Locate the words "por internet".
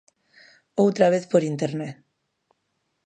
1.31-1.95